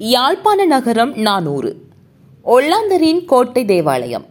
யாழ்ப்பாண 0.00 0.64
நகரம் 0.64 1.16
நானூறு. 1.16 1.76
ஒல்லாந்தரின் 2.44 3.24
கோட்டை 3.24 3.64
தேவாலயம். 3.64 4.26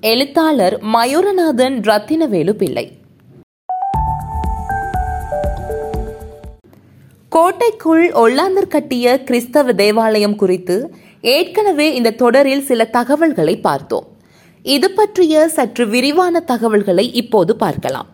எழுத்தாளர் 0.00 0.78
மயூரநாதன் 0.84 1.80
ரத்தினவேலு 1.80 2.50
பிள்ளை. 2.50 2.98
கோட்டைக்குள் 7.28 8.10
ஒல்லாந்தர் 8.10 8.68
கட்டிய 8.68 9.24
கிறிஸ்தவ 9.24 9.72
தேவாலயம் 9.72 10.36
குறித்து 10.36 10.94
ஏற்கனவே 11.20 11.94
இந்த 11.94 12.10
தொடரில் 12.10 12.62
சில 12.62 12.84
தகவல்களை 12.84 13.56
பார்த்தோம். 13.56 14.06
இது 14.62 14.90
பற்றிய 14.90 15.48
சற்று 15.48 15.86
விரிவான 15.86 16.40
தகவல்களை 16.40 17.12
இப்போது 17.12 17.56
பார்க்கலாம். 17.56 18.13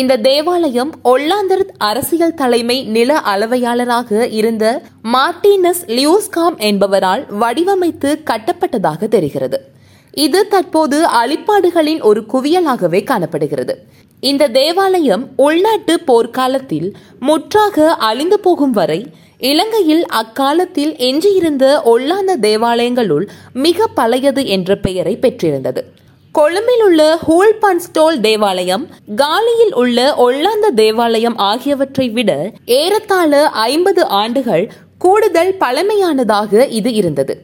இந்த 0.00 0.14
தேவாலயம் 0.16 0.90
ஒல்லாந்தர் 1.04 1.62
அரசியல் 1.78 2.34
தலைமை 2.34 2.76
நில 2.96 3.10
அளவையாளராக 3.32 4.26
இருந்த 4.30 4.64
மார்டினஸ் 5.14 5.82
லியூஸ்காம் 5.86 6.56
என்பவரால் 6.68 7.22
வடிவமைத்து 7.40 8.10
கட்டப்பட்டதாக 8.30 9.08
தெரிகிறது. 9.08 9.58
இது 10.14 10.40
தற்போது 10.48 10.98
அழிப்பாடுகளின் 11.22 12.00
ஒரு 12.00 12.20
குவியலாகவே 12.32 13.00
காணப்படுகிறது. 13.04 13.76
இந்த 14.22 14.48
தேவாலயம் 14.48 15.24
உள்நாட்டு 15.36 15.96
போர்க்காலத்தில் 16.06 16.88
முற்றாக 17.20 17.94
அழிந்து 18.10 18.40
போகும் 18.40 18.70
வரை 18.70 19.00
இலங்கையில் 19.50 20.04
அக்காலத்தில் 20.20 20.94
எஞ்சியிருந்த 21.08 21.66
ஒல்லாந்த 21.84 22.34
தேவாலயங்களுள் 22.48 23.26
மிக 23.52 23.86
பழையது 23.94 24.44
என்ற 24.46 24.76
பெயரை 24.76 25.16
பெற்றிருந்தது. 25.16 25.82
கொழும்பில் 26.38 26.82
உள்ள 26.82 27.02
ஹூல்பான்ஸ்டோல் 27.28 28.18
தேவாலயம் 28.20 28.84
காலியில் 29.16 29.74
உள்ள 29.74 30.14
ஒல்லாந்த 30.16 30.66
தேவாலயம் 30.74 31.36
ஆகியவற்றை 31.36 32.10
விட 32.10 32.30
ஏறத்தாழ 32.64 33.40
ஐம்பது 33.48 34.06
ஆண்டுகள் 34.06 34.72
கூடுதல் 34.98 35.52
பழமையானதாக 35.60 36.66
இது 36.68 36.92
இருந்தது. 36.92 37.34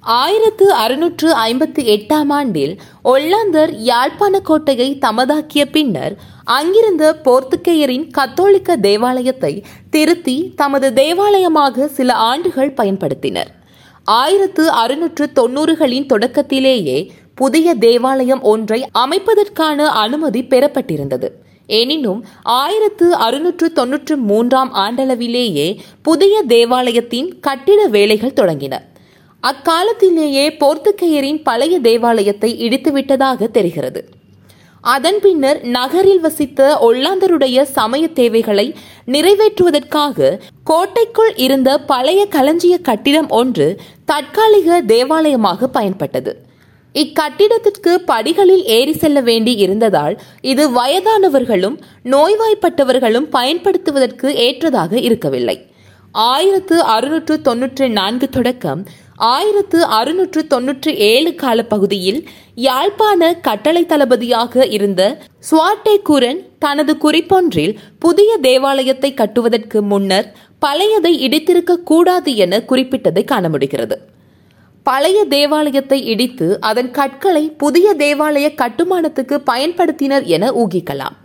ஆயிரத்து 0.00 0.66
அறுநூற்று 0.74 1.28
ஐம்பத்தி 1.34 1.82
எட்டாம் 1.96 2.32
ஆண்டில் 2.38 2.74
ஒல்லாந்தர் 3.04 3.70
யாழ்ப்பாண 3.70 4.40
கோட்டையை 4.40 4.98
தமதாக்கிய 5.00 5.64
பின்னர் 5.72 6.16
அங்கிருந்த 6.44 7.14
போர்த்துக்கேயரின் 7.24 8.06
கத்தோலிக்க 8.10 8.76
தேவாலயத்தை 8.76 9.64
திருத்தி 9.90 10.52
தமது 10.56 10.92
தேவாலயமாக 10.92 11.88
சில 11.88 12.12
ஆண்டுகள் 12.14 12.76
பயன்படுத்தினர். 12.76 13.50
ஆயிரத்து 14.04 14.70
அறுநூற்று 14.70 15.30
தொன்னூறுகளின் 15.34 16.06
தொடக்கத்திலேயே 16.06 17.12
புதிய 17.42 17.74
தேவாலயம் 17.74 18.42
ஒன்றை 18.42 18.78
அமைப்பதற்கான 18.98 19.84
அனுமதி 20.04 20.40
பெறப்பட்டிருந்தது. 20.42 21.28
எனினும் 21.66 22.24
ஆயிரத்து 22.42 23.06
அறுநூற்று 23.14 23.72
தொன்னூற்று 23.72 24.14
மூன்றாம் 24.16 24.72
ஆண்டளவிலேயே 24.74 25.66
புதிய 26.02 26.42
தேவாலயத்தின் 26.46 27.28
கட்டிட 27.40 27.86
வேலைகள் 27.86 28.38
தொடங்கின. 28.40 28.74
அக்காலத்திலேயே 29.42 30.44
போர்த்துக்கேயரின் 30.62 31.40
பழைய 31.42 31.80
தேவாலயத்தை 31.80 32.50
இடித்துவிட்டதாக 32.68 33.50
தெரிகிறது. 33.50 34.02
அதன் 34.80 35.18
பின்னர் 35.20 35.58
நகரில் 35.78 36.20
வசித்த 36.20 36.60
ஒல்லாந்தருடைய 36.88 37.62
சமய 37.76 38.04
தேவைகளை 38.20 38.66
நிறைவேற்றுவதற்காக 39.06 40.38
கோட்டைக்குள் 40.64 41.32
இருந்த 41.46 41.78
பழைய 41.92 42.20
களஞ்சிய 42.26 42.76
கட்டிடம் 42.78 43.28
ஒன்று 43.40 43.68
தற்காலிக 44.04 44.80
தேவாலயமாக 44.92 45.70
பயன்பட்டது. 45.74 46.32
இக்கட்டிடத்திற்கு 46.94 47.94
படிகளில் 48.10 48.64
ஏறி 48.64 48.92
செல்ல 48.92 49.20
வேண்டி 49.20 49.52
இருந்ததால் 49.54 50.14
இது 50.40 50.64
வயதானவர்களும் 50.70 51.76
நோய்வாய்ப்பட்டவர்களும் 52.04 53.28
பயன்படுத்துவதற்கு 53.30 54.34
ஏற்றதாக 54.46 54.92
இருக்கவில்லை. 55.00 55.56
ஆயிரத்து 56.14 56.76
அறுநூற்று 56.84 57.40
தொன்னூற்று 57.40 57.88
நான்கு 57.88 58.28
தொடக்கம் 58.28 58.82
ஆயிரத்து 59.16 59.78
அறுநூற்று 59.84 60.40
தொன்னூற்றி 60.50 60.94
ஏழு 60.94 61.34
கால 61.34 61.62
பகுதியில் 61.62 62.20
யாழ்ப்பாண 62.54 63.34
கட்டளை 63.34 63.86
தளபதியாக 63.86 64.66
இருந்த 64.66 65.02
சுவாட்டே 65.50 65.96
குரன் 66.02 66.40
தனது 66.58 66.94
குறிப்பொன்றில் 66.96 67.74
புதிய 67.98 68.36
தேவாலயத்தை 68.42 69.14
கட்டுவதற்கு 69.14 69.82
முன்னர் 69.82 70.32
பழையதை 70.66 71.12
இடித்திருக்க 71.26 71.82
கூடாது 71.82 72.36
என 72.36 72.62
குறிப்பிட்டதை 72.68 73.24
காண 73.24 73.48
முடிகிறது. 73.48 73.98
பழைய 74.82 75.24
தேவாலயத்தை 75.24 75.98
இடித்து 76.06 76.60
அதன் 76.60 76.90
கற்களை 76.90 77.42
புதிய 77.62 77.94
தேவாலய 77.98 78.46
கட்டுமானத்துக்கு 78.54 79.36
பயன்படுத்தினர் 79.50 80.24
என 80.36 80.50
ஊகிக்கலாம். 80.62 81.16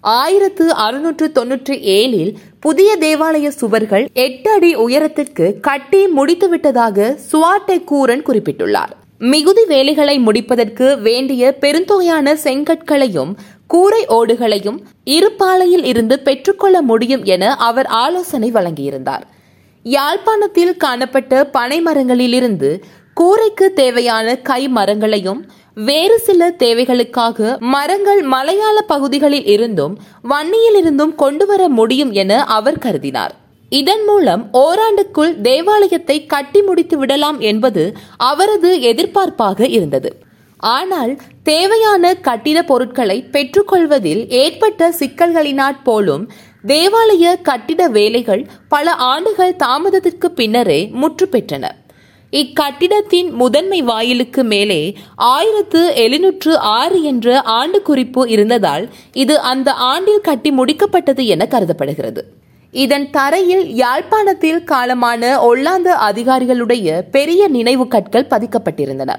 ஆயிரத்து 0.00 0.64
அறுநூற்று 0.74 1.26
தொன்னூற்றி 1.34 1.74
ஏழில் 1.96 2.32
புதிய 2.60 2.96
தேவாலய 3.00 3.48
சுவர்கள் 3.48 4.04
எட்டு 4.12 4.50
அடி 4.50 4.74
உயரத்திற்கு 4.74 5.46
கட்டி 5.60 6.00
முடித்துவிட்டதாக 6.06 7.14
சுவாட்டை 7.30 7.78
கூரன் 7.90 8.24
குறிப்பிட்டுள்ளார். 8.28 8.92
மிகுதி 9.32 9.64
வேலைகளை 9.64 10.18
முடிப்பதற்கு 10.18 10.86
வேண்டிய 10.98 11.56
பெருந்தொகையான 11.60 12.36
செங்கற்களையும் 12.44 13.32
கூரை 13.66 14.00
ஓடுகளையும் 14.06 14.78
இருப்பாலையில் 15.06 15.84
இருந்து 15.84 16.20
பெற்றுக்கொள்ள 16.20 16.82
முடியும் 16.82 17.22
என 17.24 17.54
அவர் 17.68 17.86
ஆலோசனை 17.86 18.50
வழங்கியிருந்தார். 18.52 19.24
யாழ்ப்பாணத்தில் 19.84 20.76
காணப்பட்ட 20.76 21.44
பனை 21.44 21.78
மரங்களிலிருந்து 21.82 22.70
கூரைக்கு 23.16 23.66
தேவையான 23.74 24.36
கை 24.36 24.68
மரங்களையும் 24.68 25.40
வேறு 25.74 26.18
சில 26.18 26.50
தேவைகளுக்காக 26.58 27.58
மரங்கள் 27.58 28.22
மலையாள 28.22 28.76
பகுதிகளில் 28.82 29.44
இருந்தும் 29.44 29.94
வன்னியிலிருந்தும் 30.28 31.14
கொண்டு 31.14 31.46
வர 31.46 31.68
முடியும் 31.68 32.12
என 32.12 32.44
அவர் 32.44 32.78
கருதினார். 32.78 33.32
இதன் 33.72 34.04
மூலம் 34.04 34.42
ஓராண்டுக்குள் 34.52 35.32
தேவாலயத்தை 35.40 36.26
கட்டி 36.26 36.62
முடித்து 36.62 36.98
விடலாம் 36.98 37.40
என்பது 37.40 37.84
அவரது 38.16 38.70
எதிர்பார்ப்பாக 38.92 39.68
இருந்தது. 39.68 40.10
ஆனால் 40.60 41.12
தேவையான 41.42 42.14
கட்டிட 42.14 42.58
பொருட்களை 42.62 43.18
பெற்றுக்கொள்வதில் 43.32 44.22
ஏற்பட்ட 44.42 44.90
சிக்கல்களினால் 44.98 45.82
போலும் 45.84 46.24
தேவாலய 46.66 47.40
கட்டிட 47.42 47.88
வேலைகள் 47.88 48.46
பல 48.68 48.92
ஆண்டுகள் 48.92 49.56
தாமதத்திற்கு 49.56 50.30
பின்னரே 50.30 50.90
முற்று 50.92 51.28
பெற்றன. 51.32 51.68
இக்கட்டிடத்தின் 52.32 53.30
முதன்மை 53.30 53.82
வாயிலுக்கு 53.82 54.44
மேலே 54.44 54.96
ஆயிரத்து 55.14 55.94
எழுநூற்று 55.94 56.58
ஆறு 56.58 57.02
என்ற 57.02 57.40
ஆண்டு 57.40 57.82
குறிப்பு 57.82 58.28
இருந்ததால் 58.28 58.88
இது 59.12 59.38
அந்த 59.38 59.72
ஆண்டில் 59.72 60.20
கட்டி 60.20 60.50
முடிக்கப்பட்டது 60.50 61.24
என 61.24 61.46
கருதப்படுகிறது. 61.46 62.24
இதன் 62.70 63.10
தரையில் 63.10 63.74
யாழ்ப்பாணத்தில் 63.74 64.62
காலமான 64.64 65.36
ஒல்லாந்த 65.48 65.88
அதிகாரிகளுடைய 66.10 67.00
பெரிய 67.10 67.48
நினைவு 67.48 67.88
கற்கள் 67.88 68.30
பதிக்கப்பட்டிருந்தன. 68.30 69.14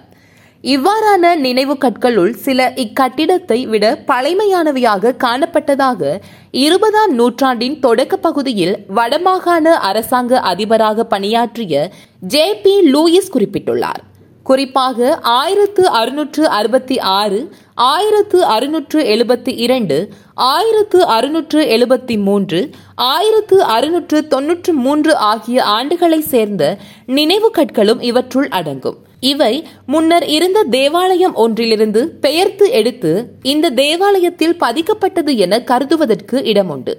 இவ்வாறான 0.64 1.36
நினைவு 1.36 1.74
கற்களுள் 1.74 2.34
சில 2.34 2.74
இக்கட்டிடத்தை 2.76 3.68
விட 3.68 4.04
பழைமையானவையாக 4.08 5.12
காணப்பட்டதாக 5.24 6.20
இருபதாம் 6.52 7.14
நூற்றாண்டின் 7.14 7.80
தொடக்க 7.80 8.18
பகுதியில் 8.18 8.78
வடமாகாண 8.96 9.66
அரசாங்க 9.90 10.40
அதிபராக 10.40 11.04
பணியாற்றிய 11.04 11.92
ஜே 12.20 12.56
பி 12.56 12.80
லூயிஸ் 12.94 13.30
குறிப்பிட்டுள்ளார். 13.34 14.02
குறிப்பாக 14.44 15.20
ஆயிரத்து 15.22 15.88
அறுநூற்று 15.88 16.48
அறுபத்தி 16.48 17.00
ஆறு 17.00 17.50
ஆயிரத்து 17.76 18.46
அறுநூற்று 18.46 19.02
எழுபத்தி 19.04 19.54
இரண்டு 19.58 20.10
ஆயிரத்து 20.34 21.06
அறுநூற்று 21.06 21.62
எழுபத்தி 21.78 22.24
மூன்று 22.24 22.70
ஆயிரத்து 22.96 23.64
அறுநூற்று 23.64 24.28
தொன்னூற்று 24.28 24.74
மூன்று 24.74 25.16
ஆகிய 25.16 25.64
ஆண்டுகளை 25.64 26.20
சேர்ந்த 26.20 26.78
நினைவு 27.06 27.52
கற்களும் 27.58 28.02
இவற்றுள் 28.02 28.48
அடங்கும். 28.48 29.00
இவை 29.32 29.54
முன்னர் 29.86 30.26
இருந்த 30.36 30.60
தேவாலயம் 30.64 31.36
ஒன்றிலிருந்து 31.36 32.02
பெயர்த்து 32.26 32.66
எடுத்து 32.80 33.12
இந்த 33.44 33.70
தேவாலயத்தில் 33.70 34.56
பதிக்கப்பட்டது 34.60 35.34
என 35.36 35.60
கருதுவதற்கு 35.72 36.38
இடமுண்டு. 36.52 36.94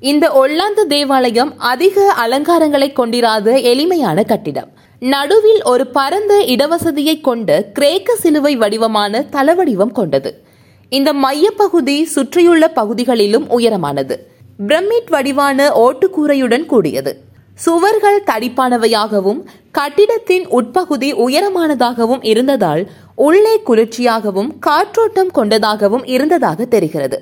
இந்த 0.00 0.26
ஒல்லாந்து 0.42 0.82
தேவாலயம் 0.88 1.52
அதிக 1.72 2.14
அலங்காரங்களை 2.26 2.88
கொண்டிராத 2.92 3.58
எளிமையான 3.72 4.22
கட்டிடம். 4.22 4.70
நடுவில் 4.98 5.62
ஒரு 5.62 5.86
பரந்த 5.86 6.34
இடவசதியை 6.46 7.20
கொண்ட 7.20 7.62
கிரேக்க 7.62 8.16
சிலுவை 8.16 8.56
வடிவமான 8.56 9.24
தளவடிவம் 9.32 9.92
கொண்டது. 9.92 10.32
இந்த 10.88 11.10
மையப்பகுதி 11.12 11.98
சுற்றியுள்ள 12.04 12.64
பகுதிகளிலும் 12.68 13.46
உயரமானது. 13.58 14.16
பிரமிட் 14.66 15.10
வடிவான 15.10 15.58
ஓட்டுக்கூரையுடன் 15.84 16.66
கூடியது. 16.66 17.12
சுவர்கள் 17.64 18.22
தடிப்பானவையாகவும் 18.22 19.40
கட்டிடத்தின் 19.70 20.46
உட்பகுதி 20.48 21.14
உயரமானதாகவும் 21.14 22.24
இருந்ததால் 22.24 22.90
உள்ளே 23.14 23.60
குளிர்ச்சியாகவும் 23.66 24.50
காற்றோட்டம் 24.66 25.30
கொண்டதாகவும் 25.30 26.06
இருந்ததாக 26.06 26.64
தெரிகிறது. 26.64 27.18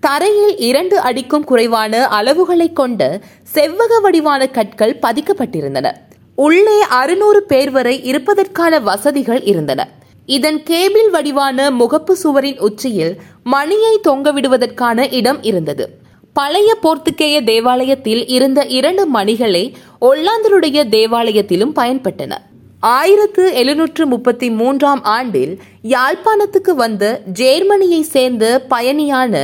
தரையில் 0.00 0.56
இரண்டு 0.58 1.00
அடிக்கும் 1.00 1.44
குறைவான 1.44 2.08
அளவுகளை 2.20 2.72
கொண்ட 2.72 3.20
செவ்வக 3.54 4.00
வடிவான 4.02 4.46
கற்கள் 4.46 4.98
பதிக்கப்பட்டிருந்தன. 5.02 5.92
உள்ளே 6.34 6.78
அறுநூறு 6.88 7.42
பேர் 7.42 7.70
வரை 7.70 8.02
இருப்பதற்கான 8.04 8.80
வசதிகள் 8.80 9.42
இருந்தன. 9.42 9.88
இதன் 10.26 10.62
கேபிள் 10.62 11.10
வடிவான 11.10 11.70
முகப்பு 11.70 12.10
சுவரின் 12.10 12.58
உச்சியில் 12.58 13.14
மணியை 13.44 14.00
தொங்கவிடுவதற்கான 14.08 15.12
இடம் 15.12 15.42
இருந்தது. 15.42 16.04
பழைய 16.38 16.70
போர்த்துகேய 16.82 17.36
தேவாலயத்தில் 17.44 18.22
இருந்த 18.26 18.60
இரண்டு 18.78 19.04
மணிகளே 19.14 19.62
ஒல்லாந்தருடைய 20.00 20.78
தேவாலயத்திலும் 20.88 21.72
பயன்பட்டன. 21.74 22.32
ஆயிரத்து 22.80 23.44
எழுநூற்று 23.54 24.06
முப்பத்தி 24.06 24.48
மூன்றாம் 24.50 25.02
ஆண்டில் 25.02 25.54
யாழ்ப்பாணத்துக்கு 25.94 26.72
வந்த 26.74 27.04
ஜேர்மனியை 27.34 28.00
சேர்ந்த 28.00 28.44
பயணியான 28.70 29.34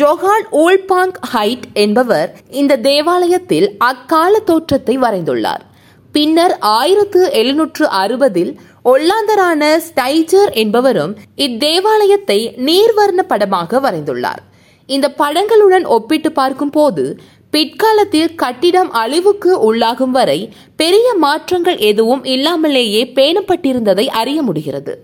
ஜோஹான் 0.00 0.46
ஊல்பாங் 0.62 1.14
ஹைட் 1.34 1.66
என்பவர் 1.72 2.28
இந்த 2.50 2.76
தேவாலயத்தில் 2.76 3.68
அக்கால 3.90 4.38
தோற்றத்தை 4.38 4.96
வரைந்துள்ளார். 4.98 5.64
பின்னர் 6.12 6.56
ஆயிரத்து 6.58 7.22
எழுநூற்று 7.32 7.86
அறுபதில் 8.02 8.52
ஒல்லாந்தரான 8.84 9.62
ஸ்டைஜர் 9.86 10.52
என்பவரும் 10.62 11.14
இத்தேவாலயத்தை 11.36 12.40
நீர்வர்ண 12.68 13.22
படமாக 13.32 13.80
வரைந்துள்ளார். 13.80 14.42
இந்த 14.86 15.14
படங்களுடன் 15.18 15.82
ஒப்பிட்டு 15.82 16.32
பார்க்கும் 16.32 16.70
போது 16.70 17.04
பிற்காலத்தில் 17.50 18.34
கட்டிடம் 18.34 18.90
அழிவுக்கு 18.92 19.50
உள்ளாகும் 19.68 20.10
வரை 20.10 20.52
பெரிய 20.76 21.14
மாற்றங்கள் 21.14 21.76
எதுவும் 21.76 22.24
இல்லாமலேயே 22.24 23.12
பேணப்பட்டிருந்ததை 23.14 24.06
அறிய 24.20 24.42
முடிகிறது. 24.42 24.94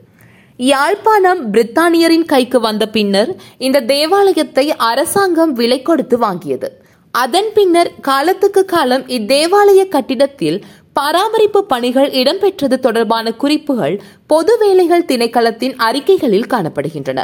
யாழ்ப்பாணம் 0.56 1.40
பிரித்தானியரின் 1.52 2.25
கைக்கு 2.25 2.61
வந்த 2.61 2.87
பின்னர் 2.87 3.31
இந்த 3.58 3.81
தேவாலயத்தை 3.81 4.75
அரசாங்கம் 4.76 5.52
விலை 5.52 5.82
கொடுத்து 5.82 6.19
வாங்கியது. 6.19 6.69
அதன் 7.11 7.50
பின்னர் 7.55 7.90
காலத்துக்கு 8.00 8.64
காலம் 8.64 9.05
இத்தேவாலய 9.08 9.88
கட்டிடத்தில் 9.88 10.64
பராமரிப்பு 10.93 11.64
பணிகள் 11.64 12.11
இடம்பெற்றது 12.11 12.78
தொடர்பான 12.78 13.32
குறிப்புகள் 13.32 14.02
பொது 14.26 14.58
வேலைகள் 14.58 15.08
திணைக்களத்தின் 15.08 15.76
அறிக்கைகளில் 15.78 16.50
காணப்படுகின்றன. 16.50 17.20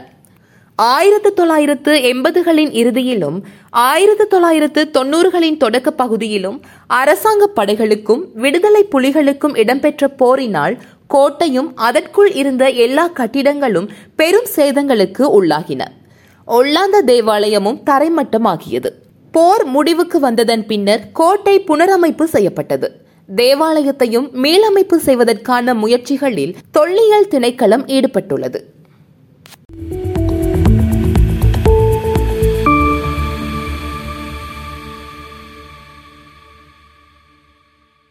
ஆயிரத்து 0.78 1.34
தொள்ளாயிரத்து 1.34 1.92
எண்பதுகளின் 1.92 2.72
இறுதியிலும் 2.72 3.38
ஆயிரத்து 3.70 4.26
தொள்ளாயிரத்து 4.26 4.90
தொன்னூறுகளின் 4.92 5.56
தொடக்க 5.56 5.90
பகுதியிலும் 5.90 6.62
அரசாங்க 6.86 7.48
படைகளுக்கும் 7.56 8.22
விடுதலை 8.34 8.86
புலிகளுக்கும் 8.92 9.56
இடம்பெற்ற 9.56 10.08
போரினால் 10.08 10.78
கோட்டையும் 11.08 11.70
அதற்குள் 11.74 12.30
இருந்த 12.32 12.70
எல்லா 12.70 13.08
கட்டிடங்களும் 13.08 13.88
பெரும் 14.16 14.46
சேதங்களுக்கு 14.56 15.24
உள்ளாகின. 15.40 15.82
ஒல்லாந்த 16.46 17.02
தேவாலயமும் 17.06 17.82
தரைமட்டமாகியது. 17.90 18.90
போர் 19.32 19.64
முடிவுக்கு 19.64 20.20
வந்ததன் 20.20 20.66
பின்னர் 20.66 21.04
கோட்டை 21.12 21.58
புனரமைப்பு 21.60 22.24
செய்யப்பட்டது. 22.24 22.90
தேவாலயத்தையும் 23.36 24.30
மீளமைப்பு 24.44 24.96
செய்வதற்கான 24.96 25.74
முயற்சிகளில் 25.74 26.56
தொல்லியல் 26.70 27.30
திணைக்களம் 27.30 27.86
ஈடுபட்டுள்ளது. 27.86 28.60